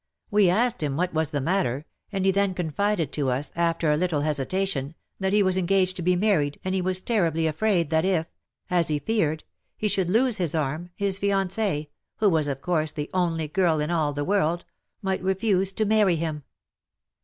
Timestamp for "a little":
3.91-4.21